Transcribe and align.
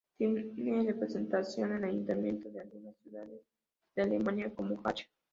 Tiene 0.17 0.83
representación 0.83 1.75
en 1.75 1.83
ayuntamientos 1.85 2.51
de 2.51 2.61
algunas 2.61 2.95
ciudades 3.03 3.39
de 3.95 4.01
Alemania, 4.01 4.51
como 4.55 4.81
Halle. 4.83 5.05